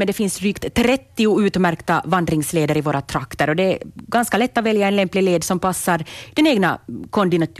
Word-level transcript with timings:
Men 0.00 0.06
det 0.06 0.12
finns 0.12 0.38
drygt 0.38 0.74
30 0.74 1.40
utmärkta 1.40 2.02
vandringsleder 2.04 2.76
i 2.76 2.80
våra 2.80 3.00
trakter 3.00 3.50
och 3.50 3.56
det 3.56 3.62
är 3.62 3.78
ganska 3.94 4.36
lätt 4.36 4.58
att 4.58 4.64
välja 4.64 4.88
en 4.88 4.96
lämplig 4.96 5.22
led 5.22 5.44
som 5.44 5.58
passar 5.58 6.04
den 6.34 6.46
egna 6.46 6.78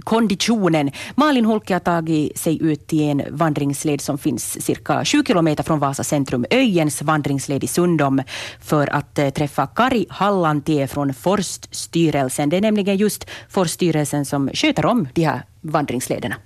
konditionen. 0.05 0.91
Malin 1.15 1.45
Holke 1.45 1.75
har 1.75 1.81
tagit 1.81 2.39
sig 2.39 2.63
ut 2.63 2.87
till 2.87 3.03
en 3.03 3.23
vandringsled 3.31 4.01
som 4.01 4.19
finns 4.19 4.65
cirka 4.65 5.05
7 5.05 5.25
kilometer 5.27 5.63
från 5.63 5.79
Vasa 5.79 6.05
centrum, 6.05 6.45
Öjens 6.51 7.03
vandringsled 7.03 7.65
i 7.65 7.67
Sundom, 7.67 8.23
för 8.61 8.95
att 8.95 9.19
eh, 9.19 9.31
träffa 9.31 9.67
Kari 9.67 10.07
Hallantie 10.09 10.87
från 10.87 11.15
Forststyrelsen. 11.15 12.49
Det 12.49 12.57
är 12.57 12.61
nämligen 12.61 12.97
just 12.97 13.27
Forststyrelsen 13.49 14.25
som 14.25 14.51
sköter 14.55 14.87
om 14.87 15.09
de 15.15 15.25
här 15.25 15.43
vandringslederna. 15.61 16.37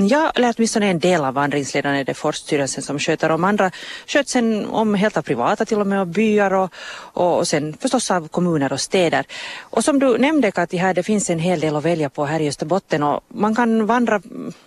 Ja, 0.00 0.32
eller 0.34 0.54
åtminstone 0.56 0.86
en 0.86 0.98
del 0.98 1.24
av 1.24 1.34
vandringsledarna 1.34 1.98
är 1.98 2.04
det 2.04 2.14
Forststyrelsen 2.14 2.82
som 2.82 2.98
sköter 2.98 3.30
om. 3.30 3.44
Andra 3.44 3.70
sköts 4.06 4.32
sen 4.32 4.66
om 4.66 4.94
helt 4.94 5.16
av 5.16 5.22
privata 5.22 5.64
till 5.64 5.80
och 5.80 5.86
med 5.86 6.00
och 6.00 6.06
byar 6.06 6.54
och, 6.54 6.72
och, 7.02 7.48
sen 7.48 7.76
förstås 7.80 8.10
av 8.10 8.28
kommuner 8.28 8.72
och 8.72 8.80
städer. 8.80 9.26
Och 9.60 9.84
som 9.84 9.98
du 9.98 10.18
nämnde 10.18 10.50
Kati, 10.50 10.76
här 10.76 10.94
det 10.94 11.02
finns 11.02 11.30
en 11.30 11.38
hel 11.38 11.60
del 11.60 11.76
att 11.76 11.84
välja 11.84 12.10
på 12.10 12.24
här 12.24 12.40
i 12.40 12.48
Österbotten 12.48 13.02
och 13.02 13.20
man 13.28 13.54
kan 13.54 13.86
vandra 13.86 14.22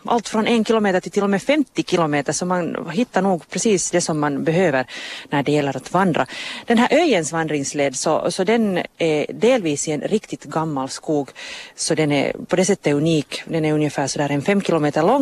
allt 0.06 0.28
från 0.28 0.48
en 0.48 0.66
kilometer 0.66 1.00
till 1.00 1.12
till 1.12 1.24
och 1.24 1.30
med 1.30 1.42
50 1.42 1.84
kilometer 1.84 2.34
så 2.34 2.46
man 2.46 2.90
hittar 2.92 3.22
nog 3.22 3.50
precis 3.50 3.92
det 3.92 4.02
som 4.02 4.20
man 4.20 4.44
behöver 4.44 4.86
när 5.30 5.44
det 5.44 5.52
gäller 5.52 5.78
att 5.78 5.94
vandra. 5.94 6.26
Den 6.66 6.78
här 6.78 6.94
öjens 6.94 7.32
vandringsled 7.32 7.96
så, 7.96 8.32
så 8.32 8.44
den 8.44 8.80
är 8.98 9.26
delvis 9.34 9.88
i 9.88 9.92
en 9.92 10.02
riktigt 10.02 10.44
gammal 10.44 10.90
skog 10.90 11.30
så 11.76 11.96
den 11.96 12.12
är 12.12 12.34
på 12.48 12.56
det 12.56 12.66
sättet 12.66 12.94
unik. 12.94 13.44
Den 13.46 13.66
är 13.66 13.74
ungefär 13.74 14.08
sådär 14.08 14.30
en 14.30 14.42
fem 14.42 14.62
kilometer 14.62 15.04
lång 15.04 15.21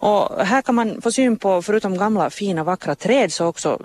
och 0.00 0.46
här 0.46 0.62
kan 0.62 0.74
man 0.74 1.02
få 1.02 1.12
syn 1.12 1.36
på, 1.36 1.62
förutom 1.62 1.98
gamla 1.98 2.30
fina 2.30 2.64
vackra 2.64 2.94
träd, 2.94 3.32
så 3.32 3.46
också 3.46 3.80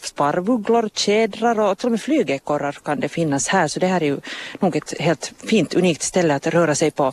sparvugglor, 0.00 0.90
tjädrar 0.94 1.60
och 1.60 1.78
till 1.78 1.86
och 1.86 1.90
med 1.90 2.00
flygekorrar 2.00 2.72
kan 2.84 3.00
det 3.00 3.08
finnas 3.08 3.48
här. 3.48 3.68
Så 3.68 3.80
det 3.80 3.86
här 3.86 4.02
är 4.02 4.06
ju 4.06 4.20
nog 4.60 4.76
ett 4.76 5.00
helt 5.00 5.32
fint, 5.46 5.74
unikt 5.74 6.02
ställe 6.02 6.34
att 6.34 6.46
röra 6.46 6.74
sig 6.74 6.90
på. 6.90 7.12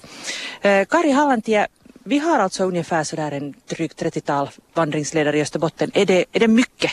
Eh, 0.61 0.85
Kari 0.85 1.11
Hallantie, 1.11 1.67
vi 2.03 2.19
har 2.19 2.39
alltså 2.39 2.63
ungefär 2.63 3.03
sådär 3.03 3.31
en 3.31 3.53
drygt 3.69 4.01
30-tal 4.01 4.49
vandringsledare 4.73 5.37
i 5.37 5.41
Österbotten. 5.41 5.91
Är 5.93 6.05
det, 6.05 6.25
är 6.31 6.39
det 6.39 6.47
mycket? 6.47 6.91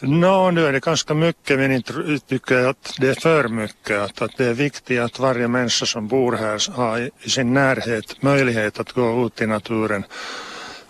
No, 0.00 0.50
nu 0.50 0.66
är 0.66 0.72
det 0.72 0.80
ganska 0.80 1.14
mycket 1.14 1.58
men 1.58 1.72
inte 1.72 2.18
tycker 2.26 2.54
jag 2.54 2.66
att 2.66 2.94
det 2.98 3.08
är 3.08 3.14
för 3.14 3.48
mycket. 3.48 4.00
Att, 4.00 4.22
att 4.22 4.36
det 4.36 4.44
är 4.44 4.54
viktigt 4.54 5.00
att 5.00 5.18
varje 5.18 5.48
människa 5.48 5.86
som 5.86 6.08
bor 6.08 6.32
här 6.32 6.72
har 6.76 7.10
i 7.22 7.30
sin 7.30 7.54
närhet 7.54 8.22
möjlighet 8.22 8.80
att 8.80 8.92
gå 8.92 9.26
ut 9.26 9.40
i 9.40 9.46
naturen 9.46 10.04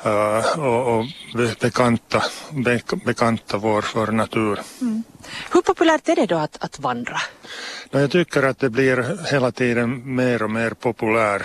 uh, 0.06 0.58
och, 0.58 0.98
och 0.98 1.05
bekanta, 1.61 2.22
be, 2.50 2.80
bekanta 3.06 3.56
vår, 3.58 3.84
vår 3.94 4.06
natur. 4.06 4.61
Mm. 4.80 5.02
Hur 5.52 5.62
populärt 5.62 6.08
är 6.08 6.16
det 6.16 6.27
då 6.27 6.36
att, 6.36 6.64
att 6.64 6.78
vandra? 6.78 7.16
No, 7.91 8.00
jag 8.00 8.11
tycker 8.11 8.42
att 8.42 8.58
det 8.58 8.70
blir 8.70 9.30
hela 9.30 9.52
tiden 9.52 10.14
mer 10.14 10.42
och 10.42 10.50
mer 10.50 10.70
populärt 10.70 11.42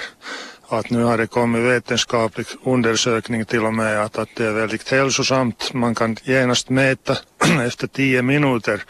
att 0.69 0.89
nu 0.89 1.03
har 1.03 1.17
det 1.17 1.27
kommit 1.27 1.61
vetenskaplig 1.61 2.47
undersökning 2.63 3.45
till 3.45 3.65
och 3.65 3.73
med 3.73 4.03
att, 4.03 4.17
att 4.17 4.29
det 4.35 4.45
är 4.45 4.51
väldigt 4.51 4.89
hälsosamt. 4.89 5.73
Man 5.73 5.95
kan 5.95 6.17
genast 6.23 6.69
mäta 6.69 7.17
efter 7.67 7.87
tio 7.87 8.21
minuter 8.21 8.83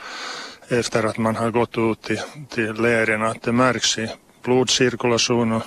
efter 0.70 1.04
att 1.04 1.18
man 1.18 1.36
har 1.36 1.52
gått 1.52 1.78
ut 1.78 2.02
till, 2.02 2.22
till 2.50 2.74
leden 2.74 3.24
att 3.24 3.42
det 3.42 3.52
märks 3.52 3.98
i 3.98 4.10
blodcirkulation 4.44 5.52
och 5.52 5.64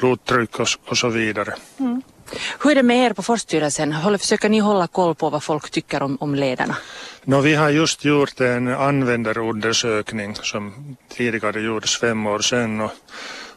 blodtryck 0.00 0.60
och, 0.60 0.68
och 0.86 0.98
så 0.98 1.08
vidare. 1.08 1.54
Mm. 1.78 2.02
Hur 2.62 2.70
är 2.70 2.74
det 2.74 2.82
med 2.82 3.06
er 3.06 3.12
på 3.12 3.22
Forststyrelsen? 3.22 3.94
Försöker 4.18 4.48
ni 4.48 4.58
hålla 4.58 4.86
koll 4.86 5.14
på 5.14 5.30
vad 5.30 5.42
folk 5.42 5.70
tycker 5.70 6.02
om, 6.02 6.16
om 6.20 6.34
lederna? 6.34 6.76
No, 7.24 7.40
vi 7.40 7.54
har 7.54 7.70
just 7.70 8.04
gjort 8.04 8.40
en 8.40 8.68
användarundersökning 8.68 10.34
som 10.34 10.96
tidigare 11.08 11.60
gjordes 11.60 12.00
fem 12.00 12.26
år 12.26 12.38
sedan 12.38 12.80
och 12.80 12.90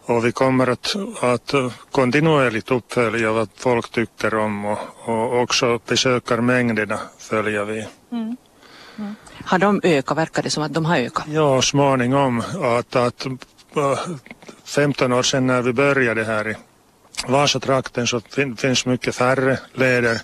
och 0.10 0.26
vi 0.26 0.32
kommer 0.32 0.68
att, 0.68 0.96
att 1.22 1.54
kontinuerligt 1.92 2.72
uppfölja 2.72 3.32
vad 3.32 3.50
folk 3.56 3.92
tycker 3.92 4.36
om 4.36 4.66
och, 4.66 4.80
och 5.06 5.42
också 5.42 5.80
besökarmängderna 5.88 7.00
följer 7.18 7.66
vi. 7.66 7.88
Mm. 8.12 8.38
Mm. 8.98 9.16
Har 9.46 9.60
de 9.60 9.82
ökat? 9.84 10.18
Verkar 10.18 10.44
det 10.44 10.50
som 10.50 10.64
att 10.64 10.74
de 10.74 10.86
har 10.86 10.98
ökat? 10.98 11.26
Ja, 11.28 11.62
småningom. 11.62 12.44
Att, 12.80 12.96
att 12.96 13.28
15 14.66 15.14
år 15.14 15.24
sedan 15.24 15.48
när 15.48 15.62
vi 15.62 15.74
började 15.74 16.24
här 16.24 16.48
i 16.50 16.56
Vasatrakten 17.28 18.08
så 18.08 18.20
fin, 18.20 18.58
finns 18.58 18.86
mycket 18.86 19.16
färre 19.16 19.60
leder 19.74 20.22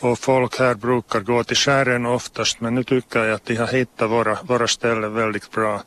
och 0.00 0.18
folk 0.18 0.58
här 0.58 0.74
brukar 0.74 1.20
gå 1.20 1.44
till 1.44 1.56
skären 1.56 2.06
oftast 2.06 2.60
men 2.60 2.74
nu 2.74 2.84
tycker 2.84 3.24
jag 3.24 3.34
att 3.34 3.44
de 3.44 3.56
har 3.56 3.66
hittat 3.66 4.10
våra, 4.10 4.38
våra 4.42 4.68
ställen 4.68 5.14
väldigt 5.14 5.50
bra. 5.50 5.82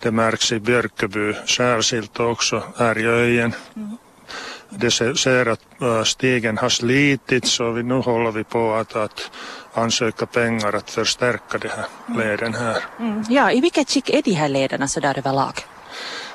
Det 0.00 0.10
märks 0.10 0.52
i 0.52 0.60
Björköby 0.60 1.34
särskilt 1.46 2.20
också 2.20 2.62
här 2.76 2.98
i 2.98 3.06
öjen. 3.06 3.54
Det 4.70 4.90
ser, 4.90 5.48
att 5.48 5.60
uh, 5.82 6.02
stigen 6.02 6.58
har 6.58 6.68
slitits 6.68 7.60
och 7.60 7.78
vi, 7.78 7.82
nu 7.82 7.94
håller 7.94 8.30
vi 8.30 8.44
på 8.44 8.74
att, 8.74 8.96
att 8.96 9.30
ansöka 9.72 10.26
pengar 10.26 10.72
att 10.72 10.90
förstärka 10.90 11.58
den 11.58 11.70
här 11.70 11.86
mm. 12.08 12.20
leden 12.20 12.54
här. 12.54 12.76
Mm. 13.00 13.24
Ja, 13.28 13.52
i 13.52 13.60
vilket 13.60 13.90
skick 13.90 14.10
är 14.10 14.22
de 14.22 14.32
här 14.32 14.48
lederna 14.48 14.88
sådär 14.88 15.18
överlag? 15.18 15.64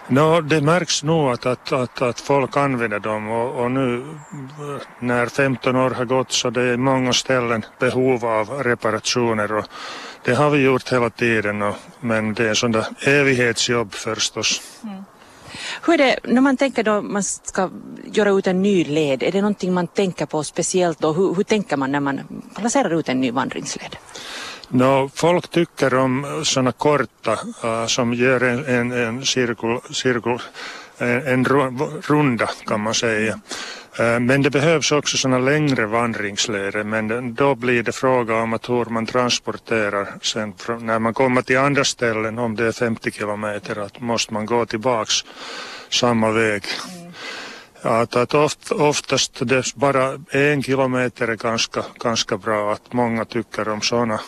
No, 0.07 0.41
det 0.41 0.61
märks 0.61 1.03
nog 1.03 1.31
att, 1.31 1.45
att, 1.45 1.71
att, 1.71 2.01
att 2.01 2.19
folk 2.19 2.57
använder 2.57 2.99
dem 2.99 3.29
och, 3.29 3.63
och, 3.63 3.71
nu 3.71 4.05
när 4.99 5.25
15 5.25 5.75
år 5.75 5.89
har 5.91 6.05
gått 6.05 6.31
så 6.31 6.49
det 6.49 6.61
är 6.61 6.77
många 6.77 7.13
ställen 7.13 7.65
behov 7.79 8.25
av 8.25 8.49
reparationer 8.49 9.53
och 9.53 9.65
det 10.23 10.33
har 10.33 10.49
vi 10.49 10.63
gjort 10.63 10.93
hela 10.93 11.09
tiden 11.09 11.61
och, 11.61 11.75
men 11.99 12.33
det 12.33 12.49
är 12.49 12.53
sådana 12.53 12.85
evighetsjobb 13.05 13.93
förstås. 13.93 14.61
Mm. 14.83 15.03
Hur 15.85 15.93
är 15.93 15.97
det 15.97 16.19
när 16.23 16.41
man 16.41 16.57
tänker 16.57 16.83
då 16.83 17.01
man 17.01 17.23
ska 17.23 17.69
göra 18.13 18.29
ut 18.29 18.47
en 18.47 18.61
ny 18.61 18.85
led, 18.85 19.23
är 19.23 19.31
det 19.31 19.41
någonting 19.41 19.73
man 19.73 19.87
tänker 19.87 20.25
på 20.25 20.43
speciellt 20.43 21.03
och 21.03 21.15
hur, 21.15 21.35
hur 21.35 21.43
tänker 21.43 21.77
man 21.77 21.91
när 21.91 21.99
man 21.99 22.19
placerar 22.55 22.99
ut 22.99 23.09
en 23.09 23.21
ny 23.21 23.31
vandringsled? 23.31 23.95
No, 24.73 25.09
folk 25.13 25.47
tycker 25.47 25.95
om 25.95 26.41
sådana 26.44 26.72
korta 26.72 27.31
uh, 27.63 27.85
som 27.85 28.13
gör 28.13 28.44
en, 28.44 28.66
en, 28.66 28.91
en 28.91 29.25
cirkel, 29.25 29.79
cirkel 29.91 30.39
en, 30.97 31.28
en 31.28 31.45
runda 32.07 32.50
kan 32.66 32.81
man 32.81 32.94
säga. 32.94 33.39
Uh, 34.00 34.19
men 34.19 34.41
det 34.41 34.50
behövs 34.50 34.91
också 34.91 35.17
sådana 35.17 35.39
längre 35.39 35.85
vandringsleder 35.85 36.83
men 36.83 37.33
då 37.33 37.56
blir 37.56 37.83
det 37.83 37.91
fråga 37.91 38.35
om 38.35 38.53
att 38.53 38.69
hur 38.69 38.85
man 38.85 39.06
transporterar 39.06 40.07
sen 40.22 40.53
när 40.79 41.00
man 41.00 41.13
kommer 41.13 41.41
till 41.41 41.57
andra 41.57 41.83
ställen 41.83 42.39
om 42.39 42.56
det 42.56 42.66
är 42.67 42.72
50 42.72 43.12
kilometer 43.12 43.79
att 43.79 44.01
måste 44.01 44.33
man 44.33 44.45
gå 44.45 44.66
tillbaks 44.66 45.13
samma 45.89 46.31
väg. 46.31 46.63
Mm. 47.83 48.01
Att, 48.01 48.33
oft, 48.33 48.71
oftast 48.71 49.47
det 49.47 49.75
bara 49.75 50.19
en 50.29 50.63
kilometer 50.63 51.27
är 51.27 51.35
ganska, 51.35 51.83
ganska 51.99 52.38
bra 52.38 52.73
att 52.73 52.94
många 52.94 53.25
tycker 53.25 53.69
om 53.69 53.81
sådana. 53.81 54.19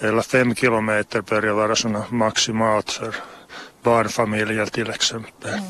Eller 0.00 0.22
fem 0.22 0.54
kilometer 0.54 1.20
börjar 1.20 1.52
vara 1.52 1.76
sådana 1.76 2.04
maximalt 2.10 2.90
för 2.90 3.14
barnfamiljer 3.82 4.66
till 4.66 4.90
exempel. 4.90 5.54
Mm. 5.54 5.64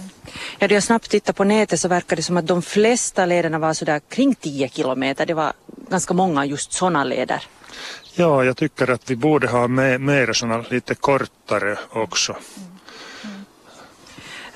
Ja, 0.58 0.68
då 0.68 0.74
jag 0.74 0.82
snabbt 0.82 1.10
tittar 1.10 1.32
på 1.32 1.44
nätet 1.44 1.80
så 1.80 1.88
verkar 1.88 2.16
det 2.16 2.22
som 2.22 2.36
att 2.36 2.46
de 2.46 2.62
flesta 2.62 3.26
lederna 3.26 3.58
var 3.58 3.74
sådär 3.74 4.00
kring 4.08 4.34
10 4.34 4.68
kilometer. 4.68 5.26
Det 5.26 5.34
var 5.34 5.52
ganska 5.90 6.14
många 6.14 6.44
just 6.44 6.72
sådana 6.72 7.04
leder. 7.04 7.42
Ja, 8.14 8.44
jag 8.44 8.56
tycker 8.56 8.90
att 8.90 9.10
vi 9.10 9.16
borde 9.16 9.48
ha 9.48 9.68
med, 9.68 10.00
mer 10.00 10.32
sådana 10.32 10.64
lite 10.70 10.94
kortare 10.94 11.78
också. 11.90 12.32
Mm. 12.32 12.79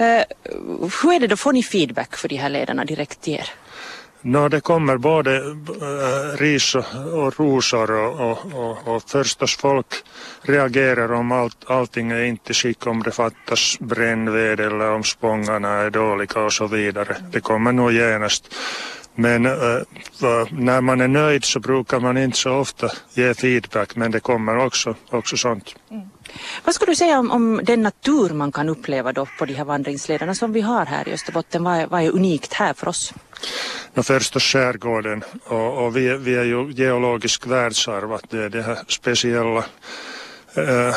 Uh, 0.00 0.22
hur 1.03 1.12
är 1.12 1.21
det 1.21 1.27
då, 1.27 1.37
får 1.37 1.53
ni 1.53 1.62
feedback 1.62 2.16
för 2.16 2.28
de 2.28 2.37
här 2.37 2.50
ledarna 2.50 2.84
direkt 2.84 3.21
till 3.21 3.34
er? 3.34 3.50
No, 4.27 4.49
det 4.49 4.60
kommer 4.60 4.97
både 4.97 5.37
äh, 5.37 6.38
ris 6.38 6.75
och, 6.75 6.84
och 7.12 7.41
rosor 7.41 7.91
och, 7.91 8.31
och, 8.31 8.38
och, 8.55 8.88
och 8.88 9.03
förstås 9.03 9.56
folk 9.56 9.87
reagerar 10.43 11.12
om 11.12 11.32
allt, 11.32 11.56
allting 11.67 12.11
är 12.11 12.23
inte 12.23 12.52
i 12.52 12.55
skick, 12.55 12.87
om 12.87 13.02
det 13.02 13.11
fattas 13.11 13.76
brännved 13.81 14.61
eller 14.61 14.91
om 14.91 15.05
spångarna 15.05 15.69
är 15.69 15.91
dåliga 15.91 16.40
och 16.40 16.52
så 16.52 16.67
vidare. 16.67 17.17
Det 17.31 17.40
kommer 17.40 17.73
nog 17.73 17.93
genast. 17.93 18.55
Men 19.14 19.47
äh, 19.47 19.52
när 20.50 20.81
man 20.81 21.00
är 21.00 21.08
nöjd 21.08 21.44
så 21.44 21.61
brukar 21.61 22.00
man 22.00 22.19
inte 22.19 22.38
så 22.38 22.50
ofta 22.50 22.90
ge 23.14 23.35
feedback 23.35 23.97
men 23.97 24.11
det 24.11 24.20
kommer 24.20 24.56
också, 24.56 24.94
också 25.11 25.37
sånt. 25.37 25.75
Mm. 25.90 26.08
Vad 26.64 26.75
skulle 26.75 26.92
du 26.92 26.96
säga 26.96 27.19
om, 27.19 27.31
om, 27.31 27.60
den 27.62 27.82
natur 27.82 28.31
man 28.31 28.52
kan 28.52 28.69
uppleva 28.69 29.12
då 29.12 29.26
på 29.38 29.44
de 29.44 29.54
här 29.54 29.64
vandringslederna 29.64 30.34
som 30.34 30.52
vi 30.52 30.60
har 30.60 30.86
här 30.86 31.08
i 31.08 31.12
Österbotten? 31.12 31.64
Vad 31.64 31.76
är, 31.76 31.86
vad 31.86 32.02
är 32.02 32.10
unikt 32.10 32.52
här 32.52 32.75
för 32.75 32.88
oss? 32.88 33.14
No, 33.94 34.00
och 34.00 34.42
skärgården 34.42 35.25
och, 35.44 35.84
och 35.84 35.96
vi, 35.96 36.16
vi, 36.16 36.34
är 36.34 36.44
ju 36.44 36.70
geologisk 36.70 37.46
världsarv, 37.46 38.12
att 38.12 38.31
det 38.31 38.38
är 38.38 38.48
det 38.48 38.62
här 38.62 38.78
speciella 38.88 39.64
äh, 40.56 40.94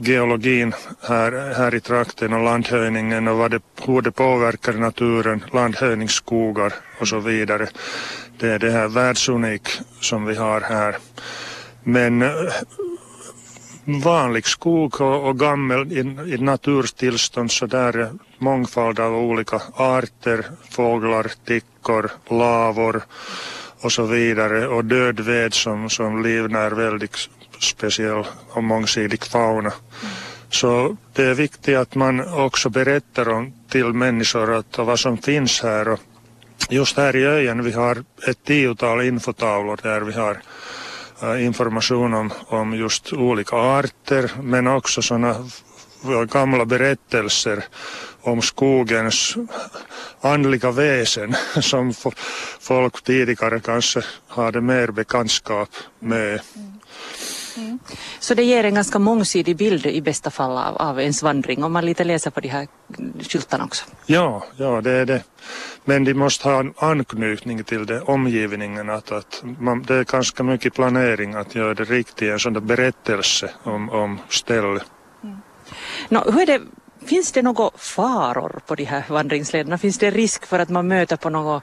geologin 0.00 0.74
här, 1.02 1.54
här 1.56 1.74
i 1.74 1.80
trakten 1.80 2.32
och 2.32 2.44
landhöjningen 2.44 3.28
och 3.28 3.36
vad 3.36 3.50
det, 3.50 3.62
hur 3.86 4.00
det 4.00 4.12
påverkar 4.12 4.72
naturen, 4.72 5.44
landhöjningsskogar 5.52 6.74
och 7.00 7.08
så 7.08 7.18
vidare. 7.18 7.68
Det 8.38 8.48
är 8.48 8.58
det 8.58 8.70
här 8.70 8.88
världsunik 8.88 9.68
som 10.00 10.24
vi 10.24 10.34
har 10.34 10.60
här. 10.60 10.96
Men 11.82 12.22
eh, 12.22 12.30
vanlig 13.84 14.46
skog 14.46 15.00
och, 15.00 15.28
och 15.28 15.38
gammel 15.38 15.92
i, 15.92 15.98
i 16.34 16.38
naturtillstånd 16.38 17.50
så 17.50 17.66
där 17.66 17.96
är 17.96 18.12
mångfald 18.38 19.00
av 19.00 19.16
olika 19.16 19.62
arter, 19.74 20.46
fåglar, 20.70 21.30
tickor, 21.44 22.10
lavor 22.28 23.02
och 23.80 23.92
så 23.92 24.02
vidare. 24.02 24.68
Och 24.68 24.84
död 24.84 25.20
ved 25.20 25.54
som, 25.54 25.90
som 25.90 26.22
livnär 26.22 26.70
väldigt 26.70 27.28
speciell 27.58 28.24
och 28.50 28.64
mångsidig 28.64 29.24
fauna. 29.24 29.72
Så 30.50 30.96
det 31.12 31.24
är 31.24 31.34
viktigt 31.34 31.76
att 31.76 31.94
man 31.94 32.34
också 32.34 32.68
berättar 32.68 33.28
om 33.28 33.52
till 33.68 33.86
människor 33.86 34.54
att 34.54 34.78
vad 34.78 34.98
som 34.98 35.18
finns 35.18 35.62
här. 35.62 35.88
Och 35.88 36.00
just 36.70 36.96
här 36.96 37.16
i 37.16 37.24
öjen 37.24 37.64
vi 37.64 37.72
har 37.72 38.04
ett 38.28 38.44
tiotal 38.44 39.02
infotavlor 39.02 39.78
där 39.82 40.00
vi 40.00 40.12
har 40.12 40.38
Eh, 41.24 41.44
information 41.44 42.14
om, 42.14 42.30
om 42.46 42.74
just 42.74 43.12
olika 43.12 43.56
arter 43.56 44.30
men 44.42 44.66
också 44.66 45.02
sådana 45.02 45.36
gamla 46.28 46.64
berättelser 46.64 47.64
om 48.20 48.42
skogens 48.42 49.36
andliga 50.20 50.70
väsen 50.70 51.34
som 51.62 51.94
folk 52.60 53.04
tidigare 53.04 53.60
kanske 53.60 54.02
hade 54.28 54.60
mer 54.60 54.90
bekantskap 54.90 55.68
med. 55.98 56.40
Mm. 56.56 56.72
Mm. 57.56 57.78
Så 58.18 58.34
det 58.34 58.42
ger 58.42 58.64
en 58.64 58.74
ganska 58.74 58.98
mångsidig 58.98 59.56
bild 59.56 59.86
i 59.86 60.00
bästa 60.00 60.30
fall 60.30 60.58
av, 60.58 60.76
av 60.76 61.00
ens 61.00 61.22
vandring 61.22 61.64
om 61.64 61.72
man 61.72 61.86
lite 61.86 62.04
läser 62.04 62.30
på 62.30 62.40
de 62.40 62.48
här 62.48 62.68
skyltarna 63.20 63.64
också. 63.64 63.84
Ja, 64.06 64.44
ja 64.56 64.80
det 64.80 64.90
är 64.90 65.06
det. 65.06 65.22
Men 65.84 66.04
de 66.04 66.14
måste 66.14 66.48
ha 66.48 66.60
en 66.60 66.74
anknytning 66.76 67.64
till 67.64 67.86
det, 67.86 68.00
omgivningen. 68.00 68.90
Att, 68.90 69.12
att 69.12 69.42
man, 69.58 69.82
det 69.82 69.94
är 69.94 70.04
ganska 70.04 70.42
mycket 70.42 70.74
planering 70.74 71.34
att 71.34 71.54
göra 71.54 71.74
det 71.74 71.84
riktigt, 71.84 72.32
en 72.32 72.38
sån 72.38 72.52
där 72.52 72.60
berättelse 72.60 73.50
om, 73.62 73.90
om 73.90 74.18
stället. 74.28 74.84
Mm. 75.22 75.36
No, 76.08 76.30
hur 76.32 76.42
är 76.42 76.46
det, 76.46 76.60
finns 77.06 77.32
det 77.32 77.42
några 77.42 77.70
faror 77.76 78.60
på 78.66 78.74
de 78.74 78.84
här 78.84 79.04
vandringslederna? 79.08 79.78
Finns 79.78 79.98
det 79.98 80.10
risk 80.10 80.46
för 80.46 80.58
att 80.58 80.68
man 80.68 80.88
möter 80.88 81.16
på 81.16 81.30
något 81.30 81.62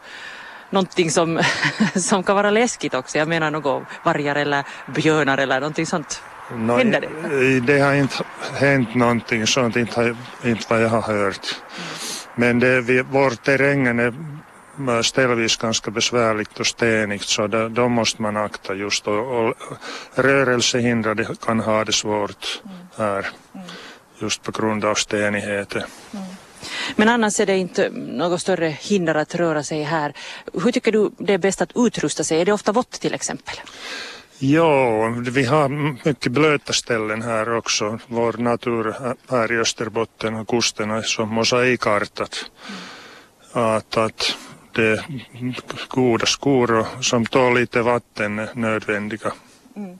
någonting 0.72 1.12
som, 1.12 1.42
som 1.96 2.24
kan 2.24 2.36
vara 2.36 2.52
läskigt 2.52 2.94
också. 2.94 3.18
Jag 3.18 3.28
menar 3.28 3.52
något 3.52 3.84
vargar 4.04 4.36
eller 4.36 4.64
björnar 4.96 5.38
eller 5.38 5.60
någonting 5.60 5.86
sånt. 5.86 6.22
No, 6.56 6.78
Händer 6.78 7.02
det? 7.02 7.60
Det 7.60 7.80
har 7.80 7.94
inte 7.94 8.24
hänt 8.54 8.96
någonting 8.96 9.48
sånt, 9.48 9.76
inte, 9.76 10.16
inte 10.44 10.66
vad 10.70 10.84
jag 10.84 10.90
har 10.90 11.02
hört. 11.02 11.56
Men 12.36 12.60
det, 12.60 12.82
vi, 12.82 13.02
vår 13.02 13.32
terrängen 13.32 14.00
är 14.00 14.14
ställvis 15.02 15.58
ganska 15.58 15.92
besvärligt 15.92 16.60
och 16.60 16.68
stenigt 16.68 17.24
så 17.24 17.48
det, 17.48 17.70
då 17.70 17.90
måste 17.90 18.22
man 18.22 18.38
akta 18.38 18.74
just 18.74 19.08
och, 19.08 19.46
och 19.46 19.54
rörelsehindrade 20.16 21.28
kan 21.46 21.60
ha 21.60 21.86
det 21.86 21.94
svårt 21.94 22.62
här 22.98 23.28
just 24.20 24.44
på 24.44 24.52
grund 24.52 24.86
av 24.86 24.96
stenigheten. 24.96 25.84
Mm. 26.14 26.26
Men 26.96 27.10
annars 27.10 27.40
är 27.40 27.46
det 27.46 27.58
inte 27.58 27.90
något 27.90 28.42
större 28.42 28.68
hinder 28.68 29.16
att 29.16 29.36
röra 29.36 29.64
sig 29.64 29.84
här. 29.84 30.14
Hur 30.64 30.72
tycker 30.72 30.92
du 30.92 31.12
det 31.18 31.34
är 31.34 31.38
bäst 31.38 31.62
att 31.62 31.72
utrusta 31.76 32.24
sig? 32.24 32.42
Är 32.42 32.46
det 32.46 32.54
ofta 32.54 32.72
vått 32.72 32.92
till 32.92 33.14
exempel? 33.14 33.56
Ja, 34.40 35.08
vi 35.32 35.44
har 35.44 35.70
mycket 36.06 36.32
blöta 36.32 36.74
ställen 36.74 37.22
här 37.22 37.58
också. 37.58 38.00
Vår 38.08 38.34
natur 38.34 38.96
här 39.30 39.52
i 39.52 39.58
Österbotten 39.58 40.36
och 40.36 40.48
kusten 40.48 40.92
är 40.92 41.02
så 41.02 41.26
mosaikartat. 41.26 42.52
Att, 43.52 43.98
att 43.98 44.36
det 44.76 44.84
är 44.84 45.06
goda 45.88 46.26
skor 46.26 46.86
som 47.02 47.26
tål 47.26 47.60
lite 47.60 47.82
vatten 47.82 48.48
nödvändiga. 48.54 49.34
Mm. 49.76 50.00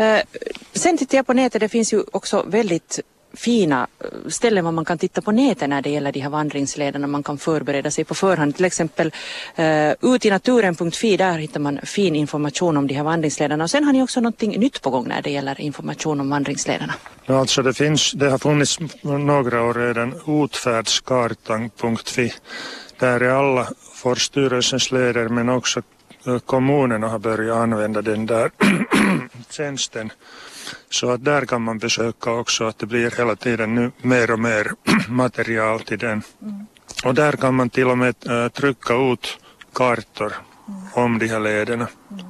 Uh, 0.00 0.22
sen 0.72 0.98
tittar 0.98 1.18
jag 1.18 1.26
på 1.26 1.32
nätet, 1.32 1.60
det 1.60 1.68
finns 1.68 1.92
ju 1.92 2.04
också 2.12 2.44
väldigt 2.46 3.00
fina 3.36 3.86
eh, 4.00 4.06
ställen 4.28 4.64
var 4.64 4.72
man 4.72 4.84
kan 4.84 4.98
titta 4.98 5.22
på 5.22 5.32
nätet 5.32 5.68
när 5.68 5.82
det 5.82 5.90
gäller 5.90 6.12
de 6.12 6.20
här 6.20 6.30
vandringslederna. 6.30 7.06
Man 7.06 7.22
kan 7.22 7.38
förbereda 7.38 7.90
sig 7.90 8.04
på 8.04 8.14
förhand. 8.14 8.56
Till 8.56 8.64
exempel 8.64 9.12
eh, 9.56 9.66
uh, 9.66 9.94
utinaturen.fi, 10.14 11.16
där 11.16 11.38
hittar 11.38 11.60
man 11.60 11.80
fin 11.82 12.16
information 12.16 12.76
om 12.76 12.86
de 12.86 12.94
här 12.94 13.04
vandringslederna. 13.04 13.64
Och 13.64 13.70
sen 13.70 13.84
har 13.84 13.92
ni 13.92 14.02
också 14.02 14.20
någonting 14.20 14.60
nytt 14.60 14.82
på 14.82 14.90
gång 14.90 15.08
när 15.08 15.22
det 15.22 15.30
gäller 15.30 15.60
information 15.60 16.20
om 16.20 16.30
vandringslederna. 16.30 16.94
Ja, 17.26 17.38
alltså 17.38 17.62
det, 17.62 17.74
finns, 17.74 18.12
det 18.12 18.30
har 18.30 18.38
funnits 18.38 18.78
några 19.02 19.62
år 19.62 19.74
redan 19.74 20.14
utfärdskartan.fi. 20.44 22.32
Där 22.98 23.20
är 23.20 23.30
alla 23.30 23.68
Forststyrelsens 23.94 24.92
leder 24.92 25.28
men 25.28 25.48
också 25.48 25.82
kommunerna 26.46 27.08
har 27.08 27.18
börjat 27.18 27.56
använda 27.56 28.02
den 28.02 28.26
där 28.26 28.50
tjänsten. 29.50 30.12
Så 30.90 31.10
att 31.10 31.24
där 31.24 31.46
kan 31.46 31.62
man 31.62 31.78
besöka 31.78 32.30
också 32.30 32.64
att 32.64 32.78
det 32.78 32.86
blir 32.86 33.10
hela 33.10 33.36
tiden 33.36 33.74
nu 33.74 33.90
mer 34.02 34.30
och 34.30 34.40
mer 34.40 34.72
material 35.08 35.80
till 35.80 35.98
den. 35.98 36.22
Mm. 36.42 36.66
Och 37.04 37.14
där 37.14 37.32
kan 37.32 37.54
man 37.54 37.70
till 37.70 37.88
och 37.88 37.98
med 37.98 38.14
äh, 38.26 38.48
trycka 38.48 38.94
ut 38.94 39.38
kartor 39.72 40.32
mm. 40.68 40.80
om 40.94 41.18
de 41.18 41.26
här 41.28 41.40
lederna. 41.40 41.88
Mm. 42.10 42.26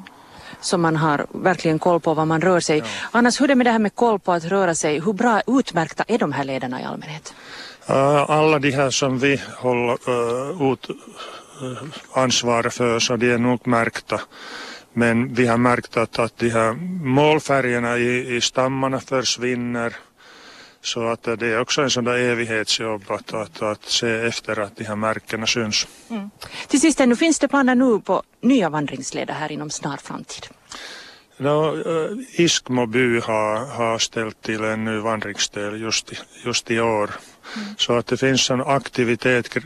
Så 0.61 0.79
man 0.79 0.97
har 0.97 1.27
verkligen 1.33 1.79
koll 1.79 2.01
på 2.01 2.15
var 2.15 2.25
man 2.25 2.41
rör 2.41 2.61
sig. 2.61 2.79
Ja. 2.79 2.85
Annars 3.11 3.41
hur 3.41 3.45
är 3.45 3.49
det 3.49 3.55
med 3.55 3.67
det 3.67 3.71
här 3.71 3.79
med 3.79 3.95
koll 3.95 4.19
på 4.19 4.33
att 4.33 4.45
röra 4.45 4.75
sig? 4.75 5.01
Hur 5.01 5.13
bra 5.13 5.43
utmärkta 5.47 6.05
är 6.09 6.19
de 6.19 6.33
här 6.33 6.45
lederna 6.45 6.81
i 6.81 6.85
allmänhet? 6.85 7.35
Alla 7.87 8.59
de 8.59 8.71
här 8.71 8.91
som 8.91 9.19
vi 9.19 9.41
håller 9.57 10.11
uh, 10.11 10.73
ut 10.73 10.89
ansvar 12.13 12.69
för 12.69 12.99
så 12.99 13.17
de 13.17 13.31
är 13.31 13.39
nog 13.39 13.67
märkta. 13.67 14.21
Men 14.93 15.35
vi 15.35 15.47
har 15.47 15.59
märkt 15.59 15.97
att, 15.97 16.19
att 16.19 16.39
de 16.39 16.51
här 16.51 16.73
målfärgerna 17.05 17.99
i, 17.99 18.37
i 18.37 18.41
stammarna 18.41 19.01
försvinner. 19.01 19.97
Så 20.83 21.07
att 21.07 21.23
det 21.23 21.47
är 21.47 21.61
också 21.61 21.83
en 21.83 21.91
sån 21.91 22.05
där 22.05 22.19
evighetsjobb 22.19 23.11
att, 23.11 23.35
att, 23.35 23.63
att 23.63 23.85
se 23.85 24.11
efter 24.11 24.61
att 24.61 24.77
de 24.77 24.85
här 24.85 24.97
märkena 24.97 25.47
syns. 25.47 25.87
Mm. 26.11 26.31
Till 26.69 26.81
sist, 26.81 26.99
nu 26.99 27.17
finns 27.17 27.39
det 27.39 27.49
planer 27.49 27.75
nu 27.75 28.01
på 28.01 28.23
nya 28.41 28.69
vandringsleder 28.71 29.35
här 29.35 29.53
inom 29.53 29.71
snar 29.71 29.97
framtid? 29.97 30.47
No, 31.39 31.77
eh, 31.77 32.41
Iskmo 32.45 32.87
by 32.87 33.21
har, 33.21 33.67
har 33.67 33.99
ställt 33.99 34.43
till 34.43 34.65
en 34.65 34.85
ny 34.85 34.97
vandringsdel 34.97 35.81
just 35.81 36.13
just 36.45 36.71
i 36.71 36.81
år. 36.81 37.11
Mm. 37.57 37.75
Så 37.79 37.93
att 37.93 38.07
det 38.07 38.17
finns 38.17 38.51
en 38.51 38.61
aktivitet 38.61 39.57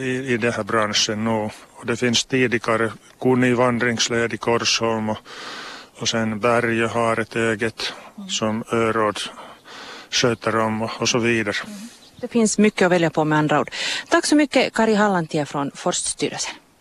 i, 0.00 0.10
i 0.32 0.36
den 0.36 0.52
här 0.52 0.62
branschen 0.62 1.24
nu. 1.24 1.50
Och 1.70 1.86
det 1.86 1.96
finns 1.96 2.24
tidigare 2.24 2.92
kunnig 3.20 3.56
vandringsled 3.56 4.34
i 4.34 4.36
Korsholm 4.36 5.10
och, 5.10 5.18
och 5.98 6.08
sen 6.08 6.40
Berge 6.40 6.86
har 6.86 7.20
ett 7.20 7.36
eget 7.36 7.92
mm. 8.16 8.28
som 8.28 8.64
Öråd 8.72 9.20
sköter 10.10 10.56
om 10.56 10.82
och, 10.82 10.90
och 10.98 11.08
så 11.08 11.18
vidare. 11.18 11.56
Mm. 11.66 11.78
Det 12.20 12.28
finns 12.28 12.58
mycket 12.58 12.86
att 12.86 12.92
välja 12.92 13.10
på 13.10 13.24
med 13.24 13.38
andra 13.38 13.60
ord. 13.60 13.70
Tack 14.08 14.26
så 14.26 14.36
mycket 14.36 14.74
Kari 14.74 14.94
Hallantie 14.94 15.46
från 15.46 15.70
Forststyrelsen. 15.74 16.54